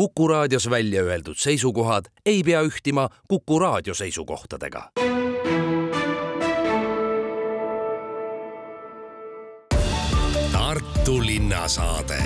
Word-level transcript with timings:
Kuku 0.00 0.28
raadios 0.28 0.70
välja 0.70 1.02
öeldud 1.02 1.36
seisukohad 1.36 2.04
ei 2.26 2.42
pea 2.42 2.60
ühtima 2.62 3.08
Kuku 3.28 3.58
raadio 3.58 3.94
seisukohtadega. 3.94 4.82
Tartu 10.52 11.20
linnasaade. 11.26 12.18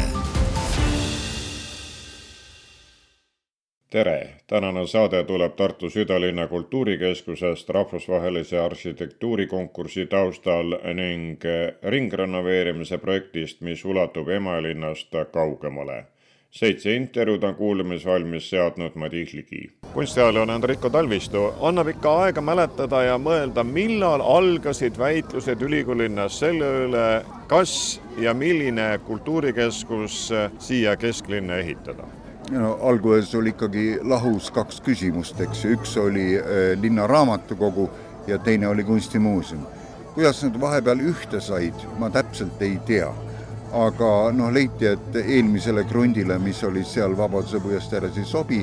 Tere, 3.91 4.31
tänane 4.47 4.87
saade 4.87 5.25
tuleb 5.25 5.57
Tartu 5.57 5.91
südalinna 5.91 6.47
kultuurikeskusest 6.47 7.69
rahvusvahelise 7.69 8.59
arhitektuurikonkursi 8.59 10.07
taustal 10.07 10.79
ning 10.95 11.43
ringrenoveerimise 11.83 12.99
projektist, 12.99 13.61
mis 13.61 13.85
ulatub 13.85 14.29
Emajõelinnast 14.29 15.25
kaugemale 15.33 16.14
seitse 16.55 16.95
intervjuud 16.95 17.43
on 17.43 17.55
kuulamisvalmis 17.55 18.51
seadnud 18.51 18.95
Madis 18.95 19.33
Ligi. 19.35 19.73
kunstiajaloo 19.93 20.43
on 20.43 20.51
Enrico 20.51 20.91
Talvistu, 20.91 21.53
annab 21.61 21.89
ikka 21.91 22.13
aega 22.23 22.41
mäletada 22.41 23.03
ja 23.03 23.17
mõelda, 23.19 23.65
millal 23.67 24.23
algasid 24.23 24.99
väitlused 24.99 25.63
ülikoolilinnas 25.63 26.39
selle 26.39 26.69
üle, 26.85 27.09
kas 27.51 28.01
ja 28.23 28.35
milline 28.35 28.87
kultuurikeskus 29.07 30.29
siia 30.59 30.97
kesklinna 30.97 31.59
ehitada 31.59 32.07
no 32.51 32.79
alguses 32.83 33.35
oli 33.35 33.51
ikkagi 33.51 33.99
lahus 34.03 34.51
kaks 34.55 34.79
küsimust, 34.85 35.41
eks 35.41 35.65
ju, 35.65 35.75
üks 35.75 35.99
oli 35.99 36.37
äh, 36.39 36.79
linna 36.79 37.07
raamatukogu 37.11 37.91
ja 38.27 38.39
teine 38.39 38.69
oli 38.69 38.85
kunstimuuseum. 38.85 39.67
kuidas 40.15 40.45
nad 40.45 40.61
vahepeal 40.61 41.03
ühte 41.03 41.41
said, 41.41 41.87
ma 41.99 42.11
täpselt 42.11 42.63
ei 42.63 42.79
tea 42.87 43.11
aga 43.75 44.11
noh, 44.33 44.53
leiti, 44.55 44.87
et 44.87 45.17
eelmisele 45.21 45.85
krundile, 45.91 46.39
mis 46.39 46.63
oli 46.65 46.85
seal 46.87 47.17
Vabaduse 47.19 47.61
puiest 47.61 47.95
ääres, 47.95 48.19
ei 48.19 48.29
sobi 48.29 48.61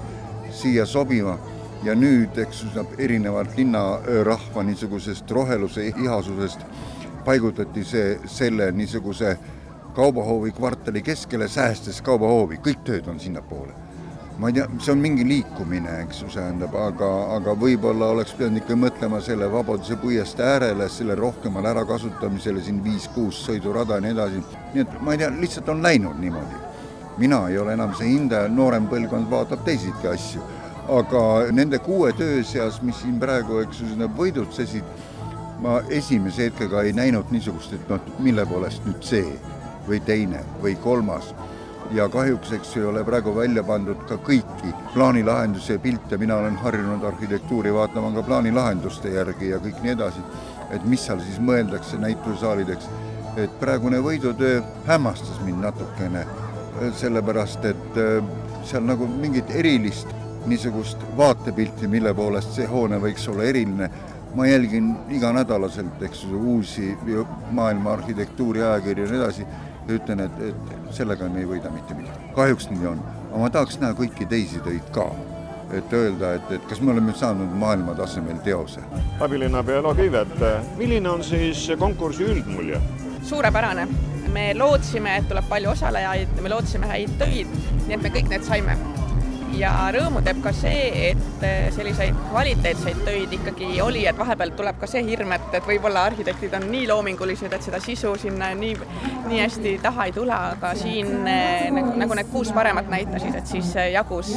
siia 0.52 0.86
sobima. 0.86 1.38
Ja 1.84 1.96
nüüd, 1.98 2.38
eks 2.38 2.62
erinevalt 3.02 3.56
linnarahva 3.58 4.64
niisugusest 4.64 5.32
roheluse 5.34 5.88
ihasusest 5.90 6.62
paigutati 7.26 7.84
see 7.86 8.20
selle 8.30 8.70
niisuguse 8.72 9.38
kaubahoovi 9.98 10.54
kvartali 10.56 11.02
keskele, 11.02 11.50
säästes 11.50 12.02
kaubahoovi, 12.06 12.62
kõik 12.62 12.86
tööd 12.86 13.10
on 13.10 13.20
sinnapoole 13.20 13.81
ma 14.42 14.48
ei 14.48 14.54
tea, 14.54 14.68
see 14.80 14.92
on 14.92 14.98
mingi 14.98 15.22
liikumine, 15.28 16.00
eks 16.02 16.24
ju, 16.24 16.28
tähendab, 16.34 16.74
aga, 16.74 17.08
aga 17.36 17.54
võib-olla 17.62 18.08
oleks 18.16 18.32
pidanud 18.34 18.58
ikka 18.58 18.78
mõtlema 18.80 19.20
selle 19.22 19.46
Vabaduse 19.54 20.00
puiestee 20.02 20.48
äärele, 20.56 20.88
selle 20.90 21.14
rohkemale 21.20 21.70
ärakasutamisele, 21.76 22.64
siin 22.66 22.80
viis-kuus 22.82 23.44
sõidurada 23.46 24.00
ja 24.00 24.06
nii 24.06 24.16
edasi. 24.16 24.42
nii 24.74 24.82
et 24.82 24.96
ma 25.06 25.14
ei 25.14 25.22
tea, 25.22 25.30
lihtsalt 25.44 25.70
on 25.70 25.86
läinud 25.86 26.18
niimoodi. 26.24 26.58
mina 27.22 27.44
ei 27.50 27.58
ole 27.62 27.74
enam 27.78 27.94
see 27.94 28.08
hindaja, 28.08 28.50
noorem 28.50 28.88
põlvkond 28.90 29.30
vaatab 29.30 29.62
teisigi 29.66 30.10
asju. 30.10 30.42
aga 30.90 31.22
nende 31.52 31.78
kuue 31.78 32.10
töö 32.18 32.42
seas, 32.44 32.82
mis 32.82 32.98
siin 33.04 33.20
praegu, 33.20 33.62
eks 33.62 33.84
ju, 33.86 34.10
võidutsesid, 34.18 34.84
ma 35.62 35.84
esimese 35.90 36.50
hetkega 36.50 36.82
ei 36.82 36.98
näinud 36.98 37.30
niisugust, 37.30 37.78
et 37.78 37.90
noh, 37.94 38.02
mille 38.18 38.46
poolest 38.50 38.90
nüüd 38.90 39.06
see 39.06 39.38
või 39.86 40.02
teine 40.02 40.42
või 40.66 40.74
kolmas 40.82 41.30
ja 41.92 42.08
kahjuks, 42.10 42.52
eks 42.56 42.76
ei 42.78 42.86
ole 42.88 43.04
praegu 43.04 43.34
välja 43.36 43.64
pandud 43.64 44.00
ka 44.10 44.18
kõiki 44.26 44.74
plaanilahendusi 44.94 45.74
ja 45.76 45.80
pilte, 45.80 46.18
mina 46.18 46.38
olen 46.40 46.56
harjunud 46.62 47.04
arhitektuuri 47.08 47.74
vaatama 47.74 48.12
ka 48.16 48.24
plaanilahenduste 48.28 49.14
järgi 49.16 49.50
ja 49.52 49.60
kõik 49.64 49.82
nii 49.84 49.96
edasi, 49.96 50.24
et 50.72 50.86
mis 50.86 51.04
seal 51.06 51.20
siis 51.24 51.40
mõeldakse 51.40 52.00
näitusesaalideks. 52.02 52.90
et 53.38 53.60
praegune 53.60 54.00
võidutöö 54.04 54.62
hämmastas 54.86 55.38
mind 55.46 55.64
natukene, 55.64 56.26
sellepärast 57.00 57.66
et 57.66 57.98
äh, 57.98 58.24
seal 58.68 58.84
nagu 58.84 59.08
mingit 59.08 59.50
erilist 59.56 60.08
niisugust 60.46 60.98
vaatepilti, 61.18 61.88
mille 61.88 62.14
poolest 62.14 62.56
see 62.58 62.68
hoone 62.68 63.00
võiks 63.00 63.28
olla 63.32 63.44
eriline, 63.48 63.90
ma 64.36 64.48
jälgin 64.48 64.96
iganädalaselt, 65.10 66.02
eks 66.02 66.24
ju, 66.24 66.40
uusi 66.56 66.98
maailma 67.52 67.94
arhitektuuri 67.94 68.64
ajakirju 68.64 69.06
ja 69.06 69.12
nii 69.12 69.22
edasi 69.22 69.46
ütlen, 69.90 70.20
et, 70.20 70.40
et 70.50 70.94
sellega 70.96 71.30
me 71.30 71.42
ei 71.42 71.50
võida 71.50 71.72
mitte 71.74 71.96
midagi. 71.98 72.32
kahjuks 72.36 72.70
nii 72.72 72.88
on, 72.94 73.02
aga 73.30 73.44
ma 73.44 73.50
tahaks 73.50 73.80
näha 73.82 73.98
kõiki 73.98 74.28
teisi 74.30 74.62
töid 74.66 74.88
ka. 74.96 75.10
et 75.72 75.94
öelda, 75.96 76.34
et, 76.36 76.50
et 76.52 76.64
kas 76.68 76.82
me 76.82 76.92
oleme 76.92 77.14
saanud 77.16 77.54
maailmatasemel 77.64 78.42
teose. 78.46 78.84
abilinnapea 79.20 79.80
Elo 79.80 79.96
Kiivet, 79.96 80.38
milline 80.78 81.10
on 81.10 81.24
siis 81.24 81.68
konkursi 81.80 82.24
üldmulje? 82.24 82.82
suurepärane. 83.24 83.88
me 84.32 84.54
lootsime, 84.56 85.18
et 85.18 85.28
tuleb 85.28 85.50
palju 85.50 85.70
osalejaid, 85.76 86.40
me 86.42 86.50
lootsime 86.50 86.88
häid 86.88 87.18
töid, 87.20 87.60
nii 87.88 87.98
et 87.98 88.02
me 88.02 88.14
kõik 88.14 88.30
need 88.32 88.48
saime 88.48 88.78
ja 89.58 89.72
rõõmu 89.94 90.22
teeb 90.24 90.42
ka 90.44 90.52
see, 90.56 91.12
et 91.12 91.44
eh, 91.46 91.68
selliseid 91.76 92.16
kvaliteetseid 92.30 93.02
töid 93.06 93.34
ikkagi 93.36 93.70
oli, 93.84 94.04
et 94.10 94.18
vahepeal 94.18 94.54
tuleb 94.58 94.80
ka 94.82 94.90
see 94.90 95.04
hirm, 95.06 95.34
et, 95.36 95.48
et 95.58 95.68
võib-olla 95.68 96.06
arhitektid 96.10 96.54
on 96.58 96.68
nii 96.72 96.88
loomingulised, 96.90 97.54
et 97.54 97.66
seda 97.66 97.82
sisu 97.84 98.14
sinna 98.22 98.52
nii, 98.58 98.76
nii 99.28 99.42
hästi 99.42 99.76
taha 99.84 100.08
ei 100.10 100.16
tule, 100.16 100.36
aga 100.36 100.74
siin 100.80 101.28
eh, 101.28 101.68
nagu, 101.74 101.96
nagu 102.04 102.18
need 102.18 102.32
kuus 102.32 102.52
paremat 102.56 102.90
näitasid, 102.92 103.36
et 103.42 103.52
siis 103.52 103.74
eh, 103.76 103.92
jagus 103.96 104.34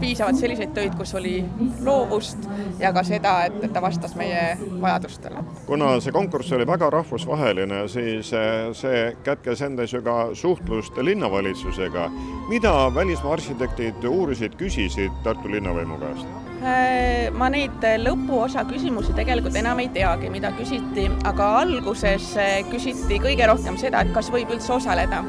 piisavalt 0.00 0.40
selliseid 0.40 0.74
töid, 0.76 0.96
kus 0.98 1.14
oli 1.18 1.38
loovust 1.84 2.48
ja 2.80 2.94
ka 2.96 3.04
seda, 3.06 3.36
et, 3.48 3.60
et 3.66 3.74
ta 3.74 3.82
vastas 3.84 4.16
meie 4.18 4.56
vajadustele. 4.80 5.44
kuna 5.66 5.92
see 6.00 6.14
konkurss 6.14 6.52
oli 6.56 6.66
väga 6.66 6.90
rahvusvaheline, 6.90 7.84
siis 7.88 8.32
see 8.80 9.02
kätkes 9.26 9.62
endas 9.66 9.92
ju 9.92 10.02
ka 10.02 10.18
suhtlust 10.34 10.96
linnavalitsusega. 10.96 12.10
mida 12.48 12.74
välismaa 12.94 13.32
arhitektid 13.32 13.89
neid 13.90 14.06
uurisid, 14.06 14.54
küsisid 14.60 15.14
Tartu 15.24 15.50
linnavõimu 15.50 15.98
käest? 16.00 16.38
Äh, 16.60 17.30
ma 17.32 17.48
neid 17.52 17.84
lõpuosa 18.02 18.66
küsimusi 18.68 19.14
tegelikult 19.16 19.56
enam 19.56 19.80
ei 19.80 19.88
teagi, 19.94 20.28
mida 20.32 20.50
küsiti, 20.58 21.06
aga 21.28 21.46
alguses 21.62 22.34
äh, 22.36 22.58
küsiti 22.68 23.16
kõige 23.22 23.48
rohkem 23.48 23.78
seda, 23.80 24.04
et 24.04 24.12
kas 24.14 24.28
võib 24.32 24.52
üldse 24.52 24.74
osaleda. 24.76 25.22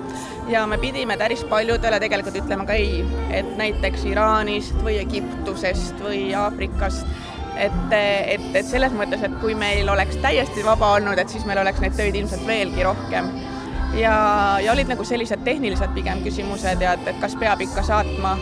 ja 0.51 0.65
me 0.67 0.77
pidime 0.77 1.17
päris 1.17 1.45
paljudele 1.47 1.99
tegelikult 2.03 2.35
ütlema 2.35 2.65
ka 2.67 2.75
ei, 2.75 3.05
et 3.31 3.47
näiteks 3.57 4.03
Iraanist 4.11 4.75
või 4.83 4.99
Egiptusest 4.99 6.03
või 6.03 6.33
Aafrikast 6.35 7.07
et, 7.55 7.95
et, 7.95 8.43
et 8.55 8.67
selles 8.67 8.91
mõttes, 8.91 9.23
et 9.23 9.39
kui 9.39 9.55
meil 9.55 9.87
oleks 9.89 10.19
täiesti 10.23 10.65
vaba 10.65 10.97
olnud, 10.97 11.19
et 11.19 11.31
siis 11.31 11.47
meil 11.47 11.63
oleks 11.63 11.79
neid 11.79 11.95
töid 11.95 12.19
ilmselt 12.19 12.43
veelgi 12.47 12.83
rohkem 12.83 13.31
ja, 13.97 14.15
ja 14.63 14.73
olid 14.73 14.91
nagu 14.91 15.05
sellised 15.07 15.43
tehnilised 15.45 15.93
pigem 15.95 16.23
küsimused 16.25 16.83
ja 16.83 16.95
et, 16.97 17.07
et 17.11 17.21
kas 17.23 17.35
peab 17.39 17.61
ikka 17.63 17.83
saatma 17.85 18.35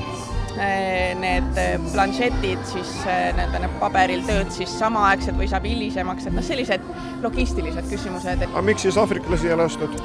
eh, 0.59 1.15
need 1.19 1.59
planšetid 1.93 2.63
siis 2.69 2.93
eh, 3.09 3.29
need 3.37 3.67
paberil 3.81 4.23
tööd 4.27 4.53
siis 4.55 4.73
samaaegsed 4.79 5.37
või 5.39 5.49
saab 5.51 5.67
hilisemaks, 5.69 6.29
et 6.29 6.37
noh, 6.37 6.45
sellised 6.45 6.85
logistilised 7.25 7.89
küsimused 7.91 8.45
et.... 8.45 8.49
aga 8.49 8.65
miks 8.65 8.87
siis 8.87 8.99
aafriklasi 9.01 9.51
ei 9.51 9.59
lastud? 9.59 9.99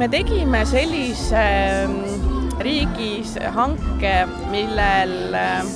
me 0.00 0.06
tegime 0.10 0.64
sellise 0.68 1.46
mm, 1.86 2.60
riigis 2.62 3.34
hanke, 3.56 4.14
millel 4.52 5.34
eh, 5.34 5.72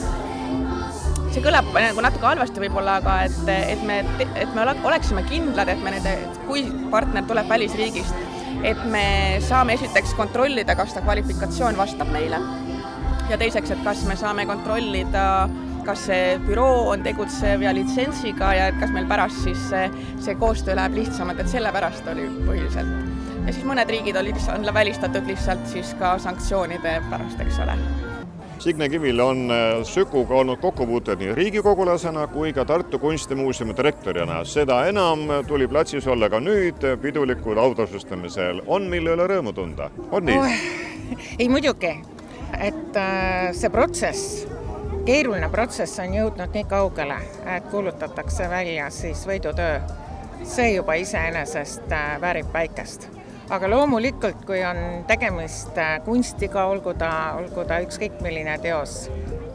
see 1.34 1.42
kõlab 1.42 1.66
nagu 1.75 2.02
natuke 2.04 2.28
halvasti 2.28 2.62
võib-olla, 2.62 3.00
aga 3.00 3.16
et, 3.26 3.38
et 3.75 3.82
me, 3.86 3.98
et 4.22 4.54
me 4.54 4.66
oleksime 4.86 5.25
kindlad, 5.26 5.72
et 5.72 5.81
me 5.82 5.96
nende, 5.96 6.14
kui 6.46 6.62
partner 6.92 7.26
tuleb 7.26 7.50
välisriigist, 7.50 8.14
et 8.64 8.84
me 8.88 9.04
saame 9.44 9.76
esiteks 9.76 10.14
kontrollida, 10.16 10.76
kas 10.78 10.94
ta 10.97 11.02
kvalifikatsioon 11.04 11.76
vastab 11.76 12.10
meile 12.14 12.41
ja 13.30 13.38
teiseks, 13.41 13.75
et 13.75 13.84
kas 13.84 14.04
me 14.08 14.16
saame 14.20 14.47
kontrollida, 14.48 15.25
kas 15.84 16.06
see 16.08 16.38
büroo 16.47 16.88
on 16.92 17.04
tegutsev 17.04 17.64
ja 17.64 17.75
litsentsiga 17.76 18.54
ja 18.58 18.70
et 18.72 18.80
kas 18.80 18.92
meil 18.94 19.08
pärast 19.10 19.44
siis 19.44 19.69
see, 19.70 19.84
see 20.25 20.36
koostöö 20.41 20.78
läheb 20.78 20.97
lihtsamalt, 21.00 21.44
et 21.44 21.52
sellepärast 21.52 22.08
oli 22.14 22.30
põhiliselt. 22.47 22.97
ja 23.44 23.52
siis 23.52 23.69
mõned 23.69 23.92
riigid 23.92 24.16
olid 24.16 24.41
lihtsalt 24.41 24.75
välistatud 24.81 25.28
lihtsalt 25.28 25.69
siis 25.76 25.94
ka 26.00 26.16
sanktsioonide 26.25 26.98
pärast, 27.12 27.41
eks 27.44 27.62
ole 27.66 27.78
Signe 28.64 28.88
Kivil 28.88 29.20
on 29.20 29.50
äh, 29.50 29.84
Sükuga 29.84 30.34
olnud 30.34 30.56
kokkupuuted 30.56 31.20
nii 31.20 31.34
riigikogulasena 31.37 32.22
kui 32.32 32.52
ka 32.56 32.64
Tartu 32.64 32.99
Kunstimuuseumi 32.99 33.75
direktorina. 33.76 34.38
seda 34.44 34.78
enam 34.88 35.26
tuli 35.46 35.66
platsis 35.69 36.06
olla 36.08 36.31
ka 36.32 36.40
nüüd 36.40 36.87
pidulikul 37.02 37.58
autasustamisel. 37.61 38.62
on, 38.66 38.88
mille 38.88 39.12
üle 39.12 39.26
rõõmu 39.28 39.52
tunda, 39.52 39.90
on 40.11 40.25
nii 40.25 40.38
oh,? 40.40 40.55
ei 41.38 41.49
muidugi, 41.52 41.90
et 42.56 42.96
äh, 42.96 43.52
see 43.52 43.69
protsess, 43.69 44.46
keeruline 45.05 45.50
protsess 45.52 46.00
on 46.00 46.17
jõudnud 46.17 46.56
nii 46.56 46.64
kaugele, 46.64 47.19
et 47.56 47.69
kuulutatakse 47.69 48.49
välja 48.49 48.88
siis 48.90 49.26
võidutöö. 49.28 49.76
see 50.43 50.72
juba 50.72 50.96
iseenesest 51.05 51.93
äh, 51.93 52.17
väärib 52.20 52.49
päikest 52.52 53.10
aga 53.50 53.70
loomulikult, 53.70 54.44
kui 54.46 54.62
on 54.64 55.05
tegemist 55.08 55.79
äh, 55.79 55.99
kunstiga, 56.05 56.67
olgu 56.70 56.94
ta, 56.99 57.11
olgu 57.38 57.67
ta 57.69 57.81
ükskõik 57.85 58.20
milline 58.25 58.56
teos, 58.62 59.08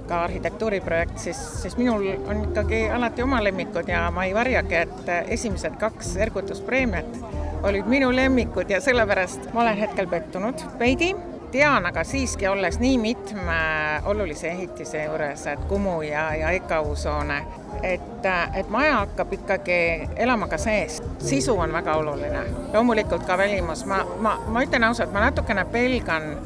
ka 0.09 0.23
arhitektuuriprojekt, 0.25 1.17
siis, 1.21 1.39
siis 1.61 1.77
minul 1.77 2.05
on 2.29 2.45
ikkagi 2.49 2.85
alati 2.93 3.25
oma 3.25 3.41
lemmikud 3.43 3.89
ja 3.89 4.07
ma 4.13 4.25
ei 4.29 4.35
varjagi, 4.37 4.83
et 4.85 5.09
äh, 5.09 5.23
esimesed 5.37 5.77
kaks 5.81 6.15
ergutuspreemiat 6.27 7.19
olid 7.63 7.89
minu 7.91 8.11
lemmikud 8.15 8.69
ja 8.71 8.79
sellepärast 8.81 9.49
ma 9.53 9.65
olen 9.65 9.77
hetkel 9.81 10.07
pettunud 10.07 10.61
veidi, 10.79 11.11
tean, 11.51 11.85
aga 11.85 12.03
siiski 12.07 12.47
olles 12.47 12.79
nii 12.79 12.97
mitme 13.01 13.59
olulise 14.05 14.51
ehitise 14.53 15.03
juures, 15.03 15.45
et 15.47 15.65
Kumu 15.69 16.01
ja, 16.05 16.29
ja 16.35 16.51
EKA 16.55 16.81
uushoone, 16.85 17.41
et, 17.83 18.08
et 18.53 18.69
maja 18.69 18.97
hakkab 18.99 19.33
ikkagi 19.33 20.09
elama 20.15 20.47
ka 20.47 20.57
sees. 20.57 21.01
sisu 21.19 21.57
on 21.59 21.73
väga 21.73 21.95
oluline, 21.95 22.43
loomulikult 22.73 23.25
ka 23.25 23.37
välimus, 23.37 23.85
ma, 23.85 24.03
ma, 24.19 24.37
ma 24.47 24.63
ütlen 24.63 24.83
ausalt, 24.83 25.13
ma 25.13 25.19
natukene 25.19 25.65
pelgan 25.65 26.37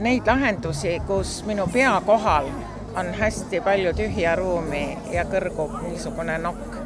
neid 0.00 0.26
lahendusi, 0.26 1.00
kus 1.06 1.44
minu 1.46 1.66
pea 1.72 2.00
kohal 2.06 2.48
on 2.96 3.14
hästi 3.14 3.60
palju 3.60 3.92
tühja 3.96 4.36
ruumi 4.36 4.98
ja 5.12 5.24
kõrgub 5.24 5.78
niisugune 5.86 6.38
nokk. 6.38 6.76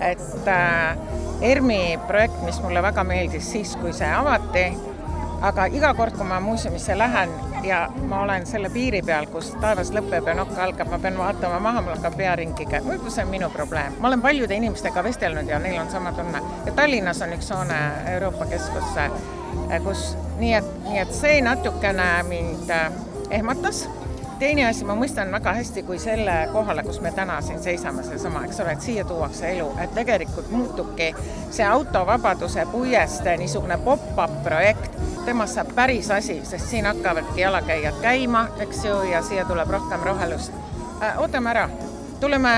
et 0.00 0.48
äh, 0.48 0.96
ERMi 1.40 1.98
projekt, 2.06 2.42
mis 2.44 2.60
mulle 2.62 2.82
väga 2.82 3.04
meeldis 3.04 3.52
siis, 3.52 3.76
kui 3.76 3.92
see 3.92 4.08
avati, 4.08 4.64
aga 5.42 5.66
iga 5.72 5.92
kord, 5.94 6.16
kui 6.16 6.24
ma 6.24 6.40
muuseumisse 6.40 6.96
lähen 6.98 7.32
ja 7.64 7.88
ma 8.08 8.22
olen 8.22 8.46
selle 8.46 8.70
piiri 8.70 9.02
peal, 9.06 9.26
kus 9.32 9.52
taevas 9.60 9.92
lõpeb 9.94 10.26
ja 10.26 10.34
nokk 10.38 10.58
algab, 10.58 10.90
ma 10.90 10.98
pean 11.02 11.18
vaatama 11.18 11.60
maha, 11.60 11.82
mul 11.84 11.96
hakkab 11.96 12.16
pea 12.16 12.34
ringi 12.40 12.66
käima, 12.66 12.92
võib-olla 12.94 13.14
see 13.14 13.24
on 13.26 13.30
minu 13.34 13.50
probleem. 13.54 13.96
ma 14.00 14.08
olen 14.08 14.22
paljude 14.22 14.56
inimestega 14.56 15.04
vestelnud 15.04 15.48
ja 15.48 15.58
neil 15.58 15.80
on 15.80 15.90
sama 15.90 16.12
tunne. 16.16 16.42
ja 16.66 16.72
Tallinnas 16.72 17.22
on 17.22 17.36
üks 17.36 17.50
hoone 17.54 17.80
Euroopa 18.14 18.46
Keskusse, 18.50 19.10
kus, 19.84 20.04
nii 20.38 20.54
et, 20.54 20.74
nii 20.88 21.00
et 21.04 21.14
see 21.14 21.40
natukene 21.44 22.10
mind 22.28 22.70
äh, 22.74 22.92
ehmatas 23.30 23.88
teine 24.40 24.64
asi, 24.66 24.84
ma 24.88 24.94
mõistan 24.96 25.28
väga 25.32 25.52
hästi, 25.58 25.82
kui 25.84 25.98
selle 26.00 26.34
kohale, 26.52 26.82
kus 26.86 27.00
me 27.04 27.12
täna 27.12 27.36
siin 27.44 27.60
seisame, 27.62 28.02
seesama, 28.06 28.46
eks 28.46 28.60
ole, 28.64 28.72
et 28.72 28.86
siia 28.86 29.04
tuuakse 29.04 29.50
elu, 29.52 29.66
et 29.84 29.92
tegelikult 29.94 30.48
muutubki 30.54 31.10
see 31.52 31.66
autovabaduse 31.66 32.64
puiestee 32.72 33.36
niisugune 33.42 33.76
pop-up 33.84 34.38
projekt, 34.46 34.96
temast 35.30 35.58
saab 35.58 35.74
päris 35.74 36.10
asi, 36.10 36.40
sest 36.44 36.72
siin 36.72 36.88
hakkavadki 36.90 37.40
jalakäijad 37.40 38.00
käima, 38.02 38.46
eks 38.66 38.84
ju, 38.84 39.02
ja 39.10 39.22
siia 39.22 39.44
tuleb 39.46 39.70
rohkem 39.70 40.02
rohelust 40.02 40.56
äh,. 41.02 41.20
ootame 41.22 41.50
ära, 41.50 41.68
tuleme 42.20 42.54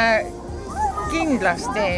kindlasti 1.10 1.88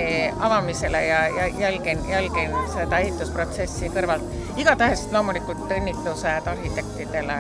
avamisele 0.41 1.05
ja, 1.07 1.21
ja 1.29 1.47
jälgin, 1.47 2.03
jälgin 2.11 2.57
seda 2.73 2.99
ehitusprotsessi 2.99 3.93
kõrvalt. 3.95 4.27
igatahes 4.57 5.07
loomulikult 5.13 5.71
õnnitlused 5.79 6.51
arhitektidele 6.51 7.39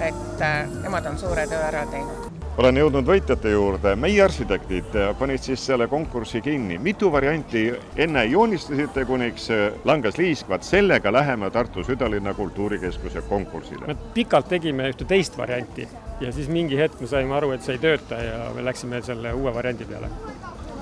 et 0.00 0.40
äh, 0.40 0.68
nemad 0.82 1.06
on 1.06 1.18
suure 1.18 1.46
töö 1.46 1.62
ära 1.64 1.86
teinud. 1.86 2.23
Olen 2.58 2.76
jõudnud 2.78 3.06
võitjate 3.08 3.50
juurde, 3.50 3.94
meie 3.98 4.20
arhitektid 4.22 4.94
panid 5.18 5.42
siis 5.42 5.62
selle 5.66 5.88
konkursi 5.90 6.38
kinni, 6.44 6.76
mitu 6.78 7.10
varianti 7.12 7.64
enne 8.00 8.24
joonistasite, 8.30 9.04
kuniks 9.08 9.48
langes 9.88 10.18
liisk, 10.20 10.48
vaat 10.50 10.66
sellega 10.66 11.12
läheme 11.12 11.50
Tartu 11.54 11.84
südalinna 11.84 12.34
kultuurikeskuse 12.34 13.24
konkursile. 13.28 13.86
me 13.86 13.96
pikalt 14.14 14.48
tegime 14.48 14.88
ühte 14.92 15.04
teist 15.04 15.38
varianti 15.38 15.88
ja 16.20 16.32
siis 16.32 16.48
mingi 16.48 16.78
hetk 16.78 17.00
me 17.00 17.10
saime 17.10 17.34
aru, 17.34 17.50
et 17.56 17.62
see 17.66 17.74
ei 17.74 17.82
tööta 17.82 18.22
ja 18.22 18.38
me 18.54 18.64
läksime 18.64 19.02
selle 19.02 19.34
uue 19.34 19.54
variandi 19.54 19.84
peale. 19.84 20.10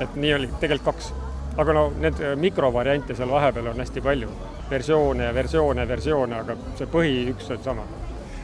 et 0.00 0.16
nii 0.16 0.34
oli 0.34 0.48
tegelikult 0.60 0.94
kaks. 0.94 1.12
Aga 1.56 1.72
no 1.76 1.90
need 2.00 2.20
mikrovariante 2.40 3.14
seal 3.14 3.28
vahepeal 3.28 3.66
on 3.72 3.80
hästi 3.80 4.00
palju, 4.00 4.28
versioone 4.70 5.24
ja 5.24 5.34
versioone 5.34 5.84
ja 5.84 5.88
versioone, 5.88 6.38
aga 6.38 6.56
see 6.78 6.88
põhiüks 6.88 7.50
on 7.52 7.60
sama 7.64 7.84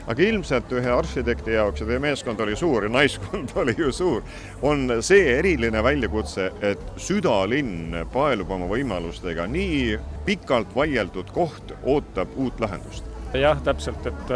aga 0.08 0.24
ilmselt 0.24 0.72
ühe 0.72 0.92
arhitekti 0.92 1.56
jaoks 1.56 1.82
ja 1.82 1.88
teie 1.88 2.00
meeskond 2.02 2.40
oli 2.40 2.56
suur 2.56 2.86
ja 2.86 2.92
naiskond 2.92 3.52
oli 3.62 3.74
ju 3.78 3.92
suur, 3.92 4.24
on 4.62 4.98
see 5.04 5.34
eriline 5.36 5.82
väljakutse, 5.84 6.50
et 6.64 6.82
südalinn 6.96 8.06
paelub 8.12 8.50
oma 8.56 8.70
võimalustega, 8.70 9.46
nii 9.50 9.98
pikalt 10.28 10.74
vaieldud 10.76 11.30
koht 11.34 11.76
ootab 11.84 12.34
uut 12.36 12.60
lahendust. 12.60 13.04
Jah, 13.36 13.58
täpselt, 13.60 14.06
et 14.08 14.30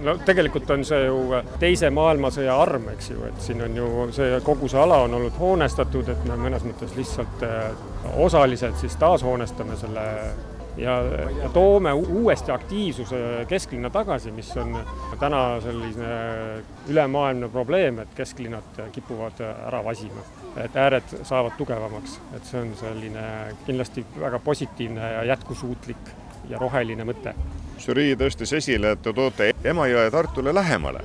no 0.00 0.14
tegelikult 0.24 0.70
on 0.72 0.86
see 0.88 1.02
ju 1.04 1.36
Teise 1.60 1.90
maailmasõja 1.92 2.54
arm, 2.62 2.86
eks 2.94 3.10
ju, 3.10 3.18
et 3.28 3.42
siin 3.44 3.60
on 3.66 3.76
ju 3.76 4.06
see, 4.16 4.38
kogu 4.44 4.70
see 4.72 4.80
ala 4.80 5.02
on 5.04 5.18
olnud 5.18 5.36
hoonestatud, 5.36 6.08
et 6.08 6.24
me 6.24 6.38
mõnes 6.40 6.64
mõttes 6.64 6.96
lihtsalt 6.96 7.44
osaliselt 8.24 8.80
siis 8.80 8.96
taashoonestame 9.02 9.76
selle 9.76 10.06
ja, 10.76 11.02
ja 11.42 11.48
toome 11.48 11.92
uuesti 11.92 12.52
aktiivsuse 12.52 13.46
kesklinna 13.48 13.90
tagasi, 13.90 14.30
mis 14.30 14.50
on 14.56 14.76
täna 15.20 15.60
selline 15.60 16.08
ülemaailmne 16.88 17.48
probleem, 17.48 17.98
et 17.98 18.14
kesklinnad 18.14 18.82
kipuvad 18.92 19.40
ära 19.40 19.84
vasima. 19.84 20.24
et 20.56 20.76
ääred 20.76 21.10
saavad 21.22 21.52
tugevamaks, 21.58 22.20
et 22.36 22.44
see 22.44 22.60
on 22.60 22.70
selline 22.76 23.24
kindlasti 23.66 24.06
väga 24.20 24.38
positiivne 24.38 25.12
ja 25.12 25.24
jätkusuutlik 25.24 26.10
ja 26.48 26.58
roheline 26.58 27.04
mõte. 27.04 27.34
žürii 27.78 28.16
tõstis 28.16 28.56
esile, 28.56 28.96
et 28.96 29.02
te 29.02 29.12
toote 29.12 29.52
Emajõe 29.64 30.10
Tartule 30.10 30.54
lähemale. 30.54 31.04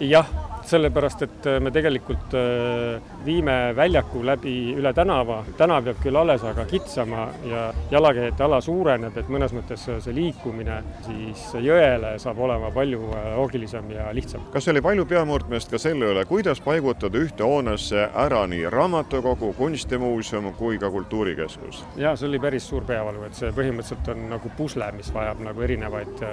jah 0.00 0.47
sellepärast, 0.68 1.22
et 1.24 1.46
äh, 1.46 1.58
me 1.62 1.72
tegelikult 1.74 2.34
äh, 2.36 3.00
viime 3.24 3.56
väljaku 3.76 4.22
läbi 4.26 4.54
üle 4.76 4.92
tänava, 4.96 5.40
tänav 5.58 5.86
jääb 5.88 6.00
küll 6.02 6.18
alles, 6.20 6.44
aga 6.46 6.64
kitsama 6.68 7.28
ja 7.48 7.68
jalakäijate 7.92 8.44
ala 8.44 8.60
suureneb, 8.64 9.16
et 9.16 9.30
mõnes 9.32 9.54
mõttes 9.56 9.86
see 9.88 10.14
liikumine 10.14 10.80
siis 11.06 11.44
jõele 11.64 12.14
saab 12.20 12.40
olema 12.44 12.70
palju 12.74 13.12
äh, 13.16 13.30
loogilisem 13.38 13.90
ja 13.94 14.08
lihtsam. 14.16 14.44
kas 14.52 14.68
oli 14.72 14.82
palju 14.84 15.06
peamurdmist 15.08 15.72
ka 15.72 15.80
selle 15.82 16.12
üle, 16.12 16.24
kuidas 16.28 16.60
paigutada 16.64 17.20
ühte 17.20 17.46
hoonesse 17.46 18.08
ära 18.26 18.44
nii 18.50 18.68
raamatukogu, 18.72 19.52
kunstimuuseum 19.58 20.52
kui 20.58 20.78
ka 20.78 20.90
kultuurikeskus? 20.92 21.84
jaa, 21.96 22.14
see 22.16 22.28
oli 22.28 22.42
päris 22.42 22.68
suur 22.68 22.86
peavalu, 22.88 23.24
et 23.28 23.38
see 23.38 23.52
põhimõtteliselt 23.56 24.12
on 24.14 24.28
nagu 24.34 24.52
pusle, 24.58 24.90
mis 24.96 25.10
vajab 25.14 25.42
nagu 25.46 25.64
erinevaid 25.64 26.24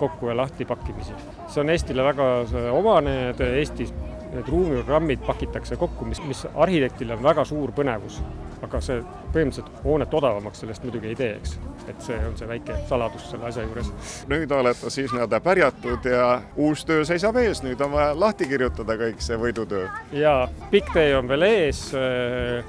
kokku 0.00 0.30
ja 0.30 0.36
lahti 0.36 0.66
pakkimisi. 0.68 1.14
see 1.46 1.62
on 1.62 1.70
Eestile 1.70 2.04
väga 2.06 2.26
omane, 2.72 3.16
et 3.30 3.40
Eesti 3.46 3.75
Eestis 3.76 3.92
need 4.32 4.48
ruumiprogrammid 4.48 5.20
pakitakse 5.26 5.76
kokku, 5.76 6.06
mis, 6.08 6.20
mis 6.28 6.46
arhitektile 6.54 7.16
on 7.16 7.24
väga 7.26 7.44
suur 7.44 7.72
põnevus 7.76 8.18
aga 8.64 8.80
see 8.84 9.00
põhimõtteliselt 9.34 9.82
hoonet 9.84 10.14
odavamaks 10.14 10.62
sellest 10.62 10.84
muidugi 10.86 11.10
ei 11.12 11.18
tee, 11.18 11.32
eks. 11.40 11.56
et 11.86 12.00
see 12.02 12.18
on 12.28 12.36
see 12.38 12.48
väike 12.48 12.76
saladus 12.88 13.26
selle 13.30 13.48
asja 13.50 13.64
juures. 13.66 13.90
nüüd 14.30 14.52
olete 14.56 14.90
siis 14.90 15.12
nii-öelda 15.12 15.40
pärjatud 15.44 16.08
ja 16.10 16.28
uus 16.56 16.84
töö 16.88 17.04
seisab 17.08 17.36
ees, 17.42 17.62
nüüd 17.66 17.80
on 17.84 17.92
vaja 17.92 18.14
lahti 18.18 18.48
kirjutada 18.48 18.96
kõik 19.00 19.20
see 19.24 19.38
võidutöö. 19.40 19.88
jaa, 20.16 20.48
pikk 20.72 20.92
tee 20.96 21.12
on 21.18 21.28
veel 21.28 21.46
ees, 21.48 21.82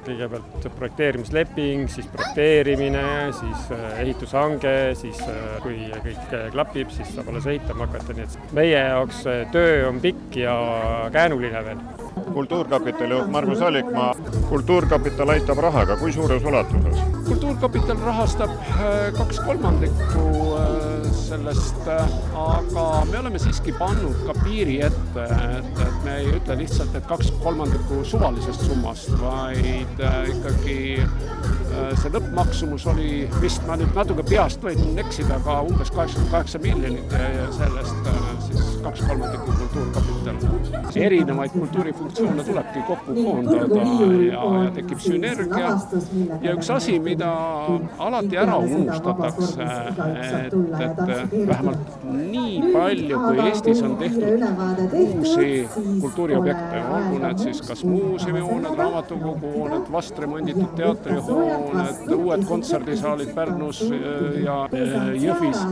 kõigepealt 0.08 0.70
projekteerimisleping, 0.78 1.88
siis 1.92 2.10
projekteerimine, 2.14 3.06
siis 3.40 3.72
äh, 3.76 4.02
ehitushange, 4.04 4.76
siis 5.00 5.22
äh, 5.28 5.62
kui 5.64 5.80
kõik 6.04 6.36
klapib, 6.56 6.92
siis 6.94 7.14
saab 7.16 7.32
alles 7.32 7.48
ehitama 7.48 7.88
hakata, 7.88 8.18
nii 8.18 8.28
et 8.28 8.54
meie 8.58 8.76
jaoks 8.76 9.24
töö 9.56 9.88
on 9.90 10.02
pikk 10.04 10.42
ja 10.44 10.58
käänuline 11.14 11.64
veel 11.70 12.07
kultuurkapitali 12.34 13.14
juht 13.14 13.32
Margus 13.32 13.62
Allikmaa, 13.62 14.16
kultuurkapital 14.50 15.30
aitab 15.36 15.58
rahaga, 15.58 15.98
kui 15.98 16.12
suures 16.14 16.44
ulatuses? 16.44 17.02
kultuurkapital 17.28 17.98
rahastab 18.06 18.50
äh, 18.50 19.14
kaks 19.18 19.40
kolmandikku 19.46 20.28
äh, 20.60 20.87
sellest, 21.28 21.88
äh, 21.88 22.16
aga 22.40 22.86
me 23.12 23.20
oleme 23.20 23.42
siiski 23.42 23.74
pannud 23.78 24.24
ka 24.28 24.36
piiri 24.44 24.80
ette, 24.88 25.28
et, 25.58 25.82
et 25.88 26.00
me 26.06 26.18
ei 26.22 26.32
ütle 26.38 26.60
lihtsalt, 26.62 26.96
et 26.98 27.08
kaks 27.10 27.32
kolmandikku 27.44 28.04
suvalisest 28.08 28.68
summast, 28.70 29.12
vaid 29.22 30.06
ikkagi 30.36 30.80
see 32.02 32.12
lõppmaksumus 32.14 32.86
oli 32.92 33.12
vist, 33.42 33.64
ma 33.68 33.76
nüüd 33.80 33.94
natuke 33.96 34.24
peast 34.28 34.64
võin 34.64 34.98
eksida, 35.02 35.38
aga 35.38 35.60
umbes 35.68 35.92
kaheksakümmend 35.94 36.32
kaheksa 36.34 36.62
miljonit 36.64 37.14
ja 37.14 37.50
sellest 37.56 38.10
siis 38.48 38.70
kaks 38.84 39.04
kolmandikku 39.08 39.52
kultuurkapital. 39.60 40.36
erinevaid 40.96 41.52
kultuurifunktsioone 41.52 42.44
tulebki 42.44 42.84
kokku 42.88 43.14
koondada 43.14 43.82
ja, 44.26 44.44
ja 44.64 44.72
tekib 44.78 45.02
sünergia 45.04 45.74
ja 46.42 46.56
üks 46.56 46.72
asi, 46.74 46.98
mida 47.04 47.32
alati 48.08 48.40
ära 48.42 48.58
unustatakse, 48.58 49.68
et, 49.68 50.58
et 50.88 51.14
vähemalt 51.48 51.98
nii 52.12 52.72
palju, 52.74 53.20
kui 53.20 53.40
Eestis 53.48 53.82
on 53.86 53.98
tehtud 53.98 54.94
uusi 54.94 55.70
kultuuriobjekte, 56.02 56.82
olgu 56.98 57.20
need 57.24 57.44
siis 57.46 57.62
kas 57.68 57.84
muuseumihooned, 57.88 58.78
raamatukogu 58.78 59.52
hooned, 59.56 59.92
vast 59.92 60.20
remonditud 60.20 60.74
teatrihooned, 60.78 62.14
uued 62.16 62.46
kontserdisaalid 62.50 63.34
Pärnus 63.36 63.84
ja 64.44 64.58
Jõhvis, 65.18 65.64